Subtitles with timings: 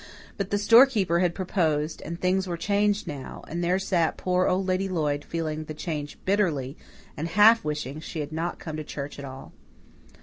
[0.35, 4.65] But the storekeeper had proposed, and things were changed now; and there sat poor Old
[4.65, 6.75] Lady Lloyd, feeling the change bitterly,
[7.15, 9.51] and half wishing she had not come to church at all.